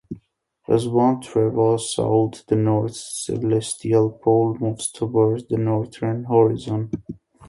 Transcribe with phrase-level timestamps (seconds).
[0.67, 6.89] As one travels south, the north celestial pole moves towards the northern horizon.